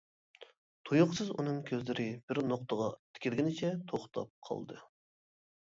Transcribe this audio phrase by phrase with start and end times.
[0.89, 4.83] تۇيۇقسىز ئۇنىڭ كۆزلىرى بىر نۇقتىغا تىكىلگىنىچە توختاپ قالدى.